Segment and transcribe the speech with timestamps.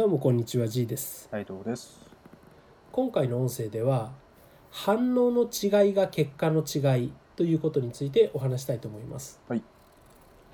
[0.00, 1.28] どうもこんにちは G です。
[1.30, 2.00] 斉藤です。
[2.90, 4.12] 今回の音声では
[4.70, 9.38] 反応の違いが結果の違いということについてお話したいと思います。
[9.46, 9.62] はい、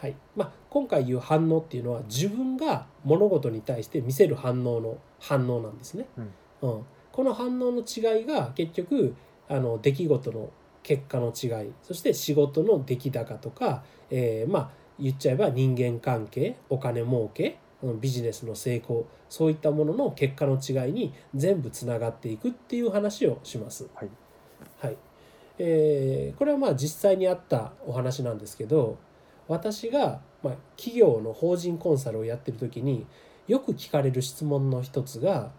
[0.00, 0.16] はい。
[0.34, 6.84] まあ、今回言う反応っていうのは自分が物事に対して見せる反応の反応なんですね、うん。
[7.12, 9.14] この反応の違いが結局
[9.48, 10.50] あの出来事の
[10.82, 17.52] 結果の違いそして仕事の出来高とか、えーまあ言っちゃえば人間関係お金儲けうん
[17.94, 23.88] ビジネスの成功そういったものの結果の違いに全部つながっていくっていう話をします。
[23.94, 24.08] はい。
[24.78, 24.96] はい
[25.58, 28.98] えーこれはまあ実際にあったお話なんですけど
[29.48, 33.06] 私が、まあ、企業の法人コンサルをやってる時に
[33.48, 35.50] よく聞かれる質問の一つが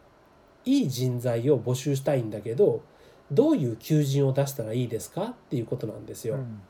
[0.65, 2.83] いい人材を募集したいんだけど
[3.31, 5.23] どういう求人を出したらいいですか？
[5.23, 6.35] っていうことなんですよ。
[6.35, 6.61] うん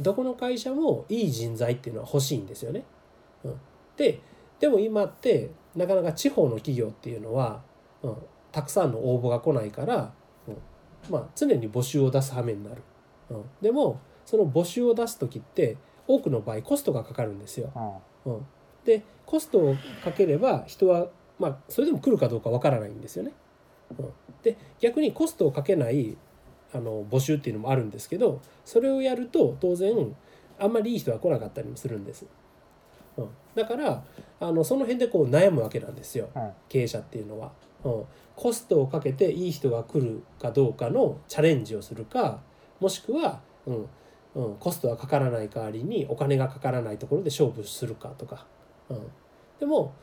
[0.00, 2.84] どこの会社もいい人材っていうのは欲しいんですよね。
[3.44, 3.54] うん、
[3.96, 4.20] で
[4.60, 7.62] でも今ってなかなか地方の企業っていうのは、
[8.02, 8.16] うん、
[8.52, 10.12] たくさんの応募が来ないから、
[10.48, 10.56] うん
[11.10, 12.82] まあ、常に募集を出す羽目になる。
[13.30, 15.76] うん、でもその募集を出す時って
[16.06, 17.70] 多くの場合コストがかかるんですよ。
[17.74, 18.46] あうん、
[18.84, 23.32] でコストをかければ人は、まあ、それでも来るかどうかわからないんですよね。
[23.98, 26.16] うん、で逆にコストをかけない
[26.72, 30.16] あの募集っていうのもあるんですけどそれをやると当然
[30.58, 32.26] あんまりいい人が来なかったりもするんです。
[33.16, 34.02] うん、だから
[34.40, 36.28] あのその辺でこう悩むわけなんですよ。
[36.34, 36.50] あうん。
[36.68, 37.52] 経営者っていうのは。
[37.84, 42.40] うん、コストをかけていい人が来るかどうかのチャレンジをするか
[42.80, 43.86] もしくは、うん。
[44.36, 48.44] うん、コストはかからない代わりにお金がかからないところで勝負するかとか、
[48.90, 49.00] うん、
[49.58, 49.94] でも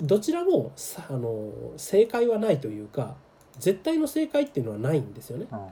[0.00, 3.14] どちらもさあの正解はないというか
[3.58, 5.46] 絶対の正解っていうのはないんですよね。
[5.52, 5.68] あ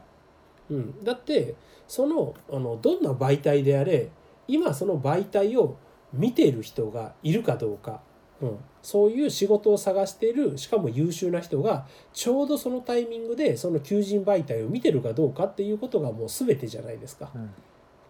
[0.70, 1.54] うん、だって
[1.88, 4.08] そのあのどんな媒体であれ
[4.48, 5.76] 今その媒体を
[6.16, 8.00] 見ている人がいるかどうか、
[8.40, 17.30] うん、そういう仕事を探しているしかも優秀な人がちょうどそのタイミングでその求人媒体を見てるかどうかっていうことがもう全てじゃないですか。
[17.34, 17.50] うん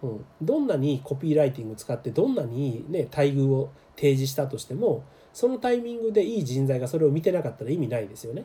[0.03, 8.45] うん、どんなにコピーライティング使ってどんなにね待遇を提示したとしてもそのタイミングでいい人材がそれを見てなかったら意味ないですよね。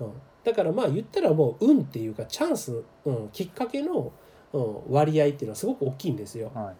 [0.00, 0.12] うん、
[0.44, 4.12] だからまあ言ったらもう運っていうかチャンス、うん、きっかけの、
[4.52, 6.50] うん、割合っていうのはすごく大きいんですよ。
[6.54, 6.72] は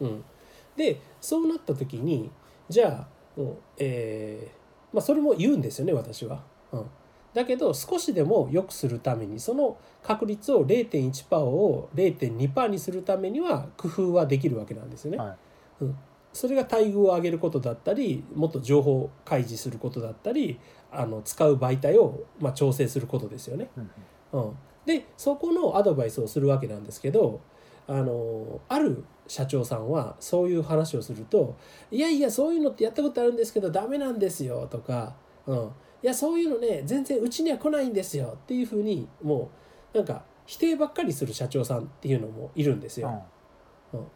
[0.00, 0.04] い。
[0.04, 0.24] うん、
[0.80, 2.30] でそうなった時に
[2.70, 6.42] じゃあ、うんえーまあ、それも言うんですよね私は。
[6.72, 6.86] うん、
[7.34, 15.18] だけど少しでも良くするためにその確率を0.1%を0.2%にするためには工夫はできるわけなんですよね。
[15.18, 15.36] はい。
[16.32, 20.60] それが待遇を上げることだったりもっと情報開示することだったり
[20.90, 23.68] あの使う媒体を、まあ、調整することですよね。
[23.76, 23.90] うん
[24.32, 27.40] うん、でそこのアドバイスをするわけなんですけど
[27.90, 31.56] あのある社長さんはそういう話をすると
[31.90, 35.12] 「いやいやそういうのってやったことあるんですけどダメなんですよ」とか
[35.44, 35.60] 「うん、い
[36.02, 39.50] やそういうのね全然うちには来ないんですよ」っていうふうにも
[39.92, 43.08] うなんか否定ばっかりする社長さんっていうのもいるんですよ。
[43.08, 43.20] うんうん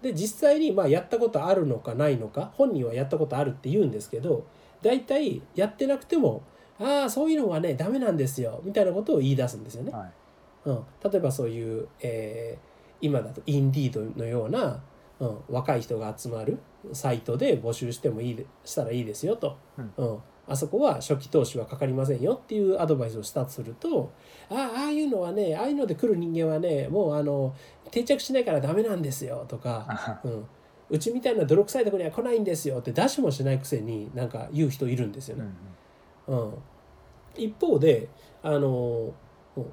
[0.02, 4.44] で実際にまあやったことあるのかないのか本人はやったことあるって言うんですけど
[4.82, 6.42] 大体やってなくても
[6.78, 9.90] 「ああそういうのはねダメなんですよ」みたいなことを言い出すんですよね。
[9.90, 10.12] はい。
[10.66, 14.82] うん、例えばそういう、えー今だとインディードのような、
[15.20, 16.58] うん、若い人が集まる
[16.92, 20.18] サイトで募集してもいいでしたらいいですよと、うん。
[20.46, 24.12] あそこは初期投資はかかりませんよっていうアドバイスをしたとすると
[24.50, 27.54] ああああいうのはねああいうので来る人間はねもうあの
[27.90, 30.46] 定着しないからダメなんですよとか、あ うん、
[30.90, 35.44] うちみたいな泥臭いところには来ないんですよって出しもしないくせになんか言う人いるんですようね。
[35.44, 36.38] ん。
[36.38, 36.54] うん、
[37.36, 38.08] 一方で
[38.42, 39.12] あの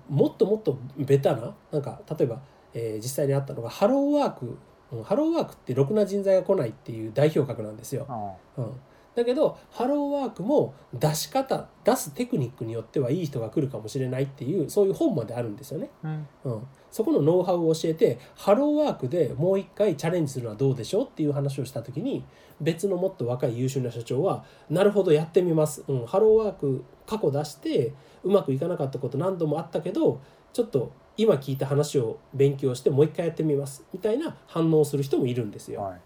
[0.09, 2.41] もっともっとベタななんか例えば、
[2.73, 8.05] えー実際にあったのがハローワーク、うんハローワークってろくな人材が来ないっていう代表格なんですよ。
[8.09, 8.71] あうん、
[9.15, 15.89] だけどハローワークも出し方出すテクニックによってはいい人が来るかもしれないっていうそういう本まであるんですよね。
[16.03, 16.27] うん。
[16.43, 22.25] うん、そこのノウハウを教えてハローワークでもう一回チャレンジするのはどうでしょうっていう話をした時に
[22.59, 30.21] 別のもっと若い優秀な社長はなるほどやってみます、うん、ハローワーク過去出してうまくいかなかったこと何度もあったけど
[30.53, 35.81] ちょっと今聞いた話を勉強してもう一回やってみますみたいな反応をする人もいるんですよ。
[35.81, 36.01] はい。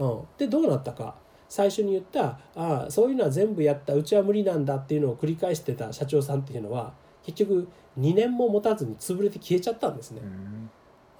[0.00, 1.14] うん、でどうなったか
[1.48, 10.20] 最初に言ったああそういうのは全部やったうちは無理なんだっていうのを繰り返してた社長さんっていうのは結局2年も持たずに潰れて消えちゃったんですね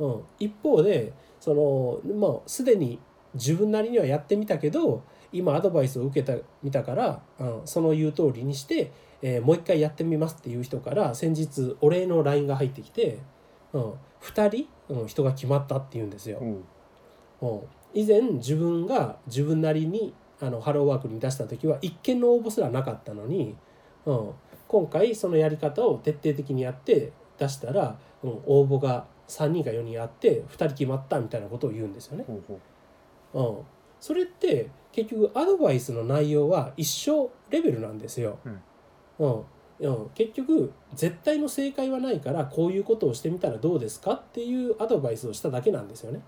[0.01, 0.07] う。
[0.07, 2.99] んうん、一方でそのもうすでに
[3.35, 13.19] 自分なりにはやってみたけど今アドバイスを受けたみたから、うん、その言う通りにして、えーもう一回やってみますっていう人から先日お礼の LINE が入ってきて、
[13.73, 16.39] うん、2人、うん、人が決まったっていうんですよ。
[16.41, 16.65] うん
[17.41, 17.61] うん
[17.95, 23.55] 以前自分が自分なりにあのハローワークに出した時は一件の応募すらなかったのに、
[24.05, 24.31] うん、
[24.67, 32.25] 今回そのやり方を徹底的にやって出したら、うん、応募が3人か4人あって2人決まったみたいなことを言うんですよね。
[33.35, 33.59] うん、
[34.01, 38.39] それって結局アドバイスの内容は一緒レベルなんですよ。
[38.45, 38.61] うん、
[39.19, 39.45] うん、
[40.15, 46.21] 結局絶対の正解はないからこういうことをしてみたらどうですかっていうアドバイスをしただけなんですよね。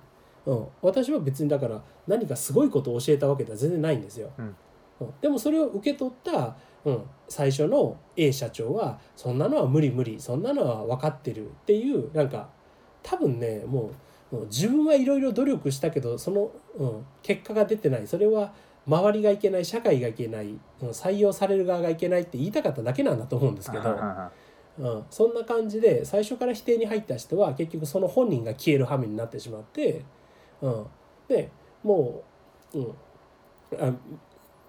[0.47, 4.31] うん、私は別にだから何かすごいことを教えたわけでは全然ないんですよ。
[4.39, 4.55] うん、
[5.21, 12.49] でもそれを受け取った、うん、最初の A 社長はそんなのは無理無理そんなのは分かってるっていうなんか
[13.03, 13.91] 多分ねも
[14.33, 18.07] う自分はいろいろ努力したけどその、うん、結果が出てない。
[18.07, 18.53] それは
[18.87, 23.97] 周りがいけない社会がいけない採用される側がいけないって言いたかっただけなんだと思うんですけど、
[24.79, 30.05] うん、そんな感じで最初から否定に入った人は結局その本人が消える羽目になってしまって、
[30.63, 30.87] うん、
[31.29, 31.51] で
[31.83, 32.23] も
[32.75, 32.95] う、うん、
[33.81, 33.93] あ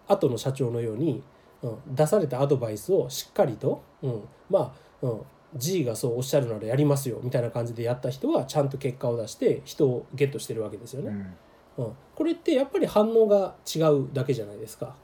[0.07, 1.21] 後の社長のように、
[1.61, 4.73] うん、出されたアドバイスをしっかりと、うん、ま
[5.03, 5.21] あ、うん、
[5.55, 11.09] G がそうおっしゃるならやりますよみたいな感じでやった人はちゃんと結果を出して人をゲットしてるわけですよね。
[11.09, 11.35] うん
[11.77, 14.95] うん、これってやっぱり反応が違うだけじゃないですか。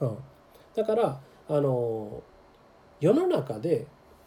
[0.00, 0.16] うん、
[0.74, 2.22] だからあの
[3.00, 3.86] 世の中で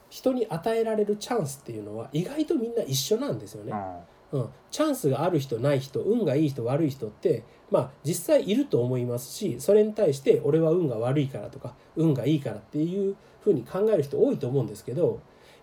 [0.10, 3.74] 人に与えられるチャンスっていうのは意外とみんな一緒なんですよね。
[4.32, 15.20] うん、チャンスがある人ない人運がいい人悪い人ってまあ実際いると思いますしそれに対して俺は運が悪いからとか運がいいからっていうふうに考える人多いと思うんですけど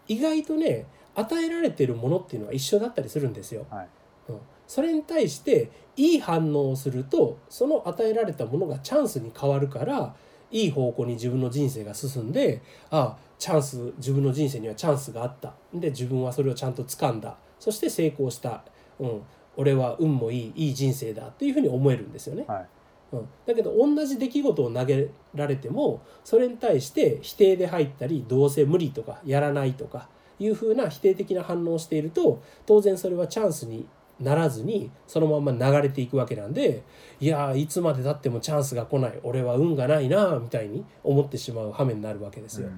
[0.07, 0.87] 意外とね
[1.17, 3.67] 与えられてるものっていうのは一緒だったりするんですよ。
[3.71, 3.89] はい、
[4.29, 4.41] うん、
[4.71, 10.15] それに対していい反応をするとその与えられたものがチャンスに変わるから
[10.53, 15.55] いい方向に自分の人生が進んでああチャンス自分の人生にはチャンスがあった。
[15.75, 17.37] で自分はそれをちゃんと掴んだ。
[17.59, 18.63] そして成功した、
[19.01, 19.23] うん、
[19.57, 22.45] 俺は運もいいいい人生だっていうふうに思えるんですよね。
[22.47, 22.67] はい。
[23.13, 30.09] うん、だけど同じ出来事を投げられてもそれに対して否定で入ったりどうせ無理とかやらないとか
[30.39, 33.89] いうふうな否定的な反応をしていると当然それはチャンスに
[34.21, 36.83] ならずにそのまま流れていくわけなんで
[37.21, 39.19] いやいつまでたってもチャンスが来ない。
[39.23, 42.69] 俺は運がないなみたいに思ってしまう羽目になるわけですよ。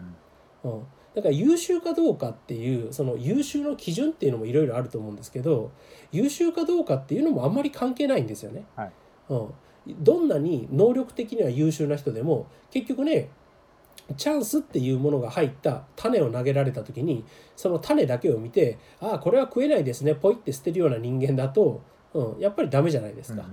[0.65, 0.83] うん、うん、
[1.15, 5.71] だから優秀かどうかっていうその優秀の基準っていうのもいろいろあると思うんですけど
[6.11, 8.65] 優秀かどうかっていうのもあんまり関係ないんですよね。
[8.77, 8.93] はい、
[9.29, 9.49] うん、
[9.87, 13.31] どんなに能力的には優秀な人でも結局ね
[14.16, 17.25] チャンスっていうものが入った種を投げられた時に
[17.56, 21.82] その種だけを見てああこれは食えないですねポイって捨てるような人間だと、
[22.14, 23.44] うん、やっぱりダメじゃないですか。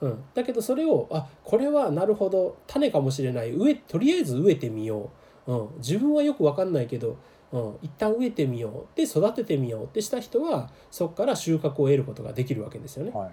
[0.00, 3.52] うん、だけどそれをあこれはなるほど種かもしれない。
[3.52, 5.10] 植えとりあえず植えてみよ
[5.46, 7.18] う、うん、自分はよく分かんないけど、
[7.52, 8.96] うん、一旦植えてみよう。
[8.96, 9.84] で育ててみよう。
[9.84, 13.10] ってした人はそこから収穫を得ることができるわけですよね。
[13.12, 13.30] はい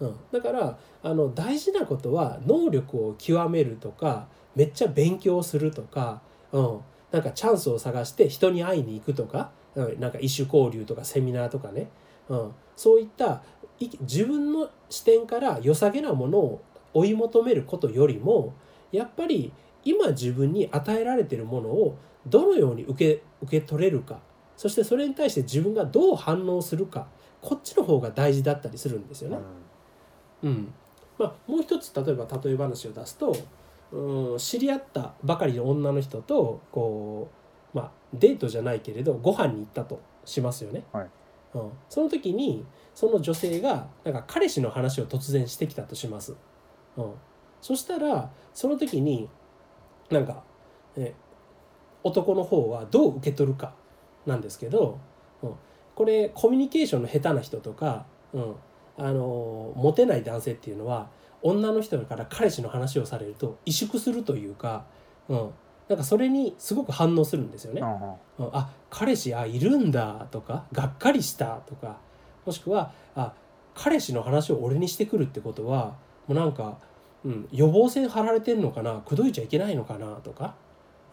[0.00, 4.26] うん、だからあの大事なことは能力を極めるとか
[4.56, 6.80] めっちゃ勉強するとか、うん、
[7.12, 11.88] なんかチャンスを探して人に会いに行くとか、うん、なんか異種交流とかセミナーとかね、
[12.28, 13.42] うん、そういった
[14.00, 16.62] 自分の視点から良さげなものを
[16.92, 18.54] 追い求めることよりも
[18.92, 19.52] やっぱり
[19.84, 21.96] 今自分に与えられているものを
[22.26, 24.20] どのように受け受け取れるか。
[24.56, 27.08] そしてそれに対して自分がどう反応するか。
[27.40, 29.36] こっちの方が大事だったりするんですよね。
[29.36, 29.42] うん、
[30.42, 30.72] うん、
[31.18, 33.36] まあ、もう一つ例えば例え話を出すと
[33.92, 37.28] うん知り合ったばかりの女の人とこ
[37.74, 40.84] う、まあ、デートじゃないけれどご飯に行ったとしますよね。
[40.92, 41.10] はい、
[41.54, 46.36] うん、その時にその女性がなんか彼氏の話を突然してきたとします。
[46.96, 47.12] うん、
[47.60, 49.28] そしたらその時に
[50.10, 50.42] なんか、
[50.96, 51.14] え
[52.02, 53.74] 男の方はどう受け取るか
[54.26, 54.98] なんですけど、
[55.42, 55.54] うん、
[55.94, 58.54] これコミュニケーションの下手な人とか、うん、
[58.98, 61.08] あのモテない男性っていうのは
[61.42, 64.84] 女の人から彼氏の話をされると萎縮するというか、
[65.28, 65.50] うん、
[65.88, 67.80] なんかそれにすごく反応するんですよね。
[68.38, 71.98] うん、あ彼氏あいるんだとかがっかりしたとか
[72.44, 73.32] もしくはあ
[73.74, 76.78] 彼氏の話を俺にしてくるってことはもうなんか、
[77.24, 80.54] うん、予防線張られてんのかな口説いちゃいけないのかなとか、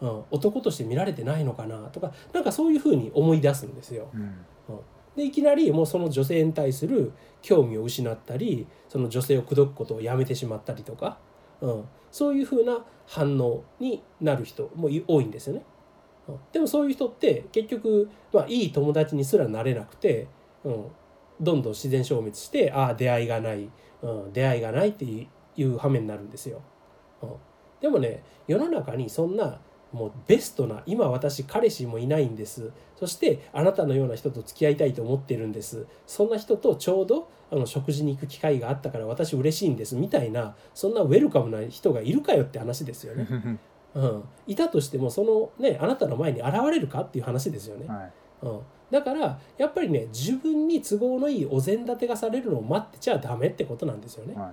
[0.02, 4.08] うん、男として見られてないのかなとかなんかそういうふうに思い出すんですよ。
[4.12, 4.80] うん、うん
[5.16, 7.12] でいきなりもうその女性に対する
[7.42, 11.18] 興味を失ったりその女性を口説くことをやめてしまったりとか、
[11.60, 15.62] うん、そういうふうな反応になる人も多いんですよね。
[16.52, 20.28] でもそういう人って結局、まあ、いい友達にすらなれなくて、
[20.62, 20.84] うん、
[21.40, 23.70] どんどん自然消滅してああ出会いがない、
[24.02, 25.28] うん、出会いがないってい
[25.64, 26.60] う羽目になるんですよ。
[27.22, 27.30] うん、
[27.80, 29.58] でもね世の中にそんな
[29.92, 32.70] もうベストな今私彼氏もいないんです。
[32.96, 35.86] そしてあなたのような人と付き合いたいと思ってるんです。
[36.06, 39.96] そんな人とちょうどあの食事に行く機会があったから私嬉しいんです。
[39.96, 43.26] みたいなそんなウェルカムな人がいるかよって話ですよね。
[43.94, 47.86] うん、いたとしてもそのねあなたの前に現れるかっていう話ですよね。
[47.86, 48.12] はい。
[48.42, 54.34] うん、だからやっぱりね自分に都合のいいお膳立てがされるのを待ってちゃダメってことなんですよね。
[54.34, 54.52] はい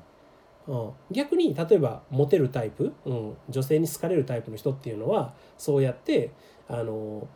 [0.68, 6.32] うん、逆に例えばモテるタイプ、うん、女性に好かれるタイプの人っていうのはそうやって
[6.68, 7.28] あの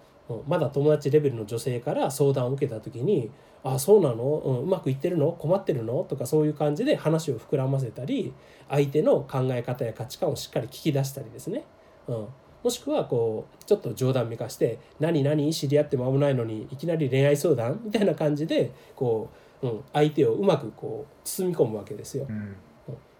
[0.48, 3.31] まだ友達レベルの女性から相談を受けた時に
[3.63, 5.31] 「あそうなの、うん、うまくいってるの？
[5.31, 8.33] 困ってるの?」とかそういう感じで話を膨らませたり
[8.69, 11.65] 相手の考え方や価値観をしっかり聞き出したりですね、
[12.07, 12.27] うん、
[12.63, 19.29] もしくはこうちょっと冗談めかして「何何知り合って間もないのにいきなり恋愛相談?」みたいな感じでこ
[19.62, 22.25] う、うん、相手をうまくこう包み込むわけですよ。
[22.27, 22.55] うん。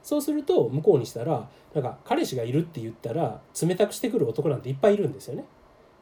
[0.04, 5.46] そうすると向こうにしたらなんか彼氏がいるって言ったら冷たくしてくる男なんていっぱいいるんですよね。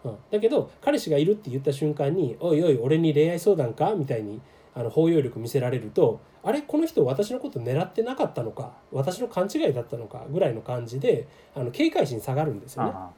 [0.04, 4.40] うん、だけど彼氏がいるって言った瞬間に「おいおい俺に恋愛相談か?」みたいに
[4.74, 12.92] あの包容力見せられると「あれこの人私のこと狙ってなかったのか私の勘違いだったのか」ぐらいの感じであの警戒心下がるんですよね。
[12.94, 13.12] あ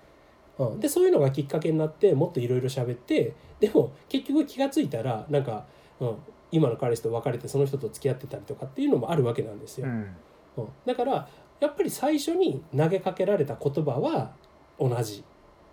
[0.59, 5.65] うん、でそういうのがきっかけになってもっといろいろ喋ってでも結局気が付いたらなんか、
[6.01, 6.15] うん、
[6.51, 9.87] 今の彼氏と別れてその人と付き合ってたりとかっていうのもあるわけなんですよ。
[9.87, 10.07] うん
[10.57, 10.67] うん。
[10.85, 11.27] だから
[11.59, 14.31] やっぱり最初に投げかけられた言葉は
[14.79, 15.23] 同じ。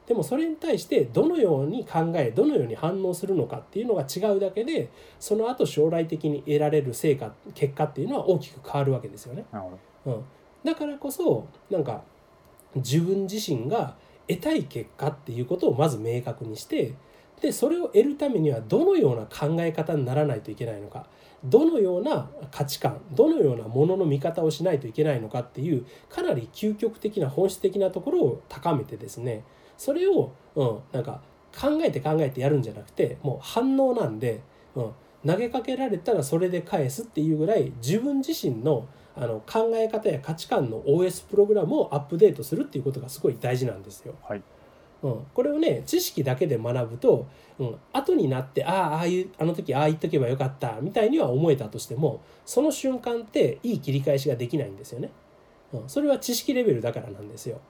[0.07, 9.45] でもそれに対してどのように考えどのように反応するのかっていうのが違うだけでその後将来的に得られる成果結果っていうのは大きく変わるわけですよね。
[10.07, 10.25] うん、
[10.63, 12.03] だからこそなんか
[12.77, 13.97] 自分自身が
[14.29, 16.95] 得たい結果っていうことをまず明確にして
[17.41, 21.07] でそれを得るためにはどのような考え方にならないといけないのか
[21.45, 29.45] どのような価値観どのようなものの見方をしないといけないのかっていうかなり究極的な本質的なところを高めてですね
[29.77, 31.21] それを、うん、なんか
[31.59, 34.41] 考えて考えてやるんじゃなくてもう反応なんで、
[34.75, 34.93] うん、
[35.27, 38.87] 投げかけられたらそれで返すっていうぐらい自分自身の
[39.19, 44.15] あの考え方や価値観の OS プログラムをアップデートするっていうことがすごい大事なんですよ。
[44.23, 44.43] はい
[45.07, 47.29] うん、これをね知識だけで学ぶと、
[47.61, 55.11] うん、後になってああああいうあの時ああ言っとけばよかったみたいには思えたとしてもその瞬間っていい切り返しができないんですよね。
[55.73, 57.61] うん、それは知識レベルだからなんですよ。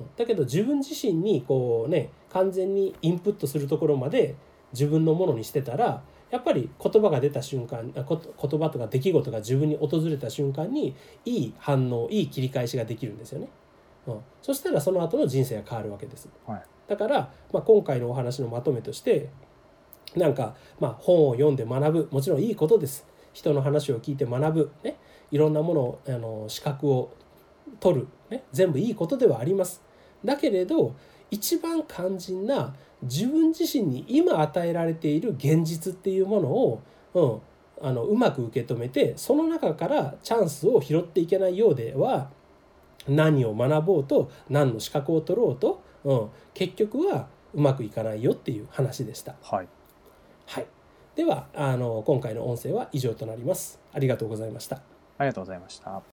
[0.00, 4.34] うんだけど自分自身にこうね完全にインプットするところまで
[4.72, 13.48] 自分のものにしてたらやっぱり言葉が出た瞬間言葉とか出来事が自分に訪れた瞬間にいい反応いい切り返しができるんですよね。
[14.06, 16.28] うん、そしたらその後の人生が変わるわけです。
[16.46, 16.62] はい。
[16.88, 19.28] だから、まあ、今回のお話のまとめとして
[20.14, 22.08] なんか、まあ、本を読んで学ぶ。
[22.10, 23.06] もちろんいいことです。
[23.32, 24.96] 人の話を聞いて学ぶ、ね、
[25.30, 27.12] いろんなものをあの資格を
[27.80, 29.82] 取る、ね、全部いいことではあります。
[30.24, 30.94] だけれど
[31.30, 36.82] 一番肝心な自分自身に今与えられている現実っていうものを、
[37.14, 42.30] うん、あのうまく受け止めてその中からチャンスを拾っていけないようでは
[43.08, 49.34] 何を学ぼうと何の資格を取ろうと、うん、結局はうまくいかないよっていう話でした。
[49.42, 49.68] はい
[50.46, 50.66] はい、
[51.14, 53.80] ではあの今回の音声は以上となります。
[53.92, 54.76] ありがとうございました。
[55.18, 56.15] ありがとうございました